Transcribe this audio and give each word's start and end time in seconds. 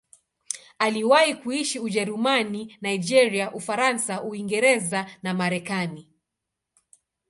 Aliwahi 0.79 1.35
kuishi 1.35 1.79
Ujerumani, 1.79 2.77
Nigeria, 2.81 3.51
Ufaransa, 3.51 4.23
Uingereza 4.23 5.05
na 5.23 5.33
Marekani. 5.33 6.07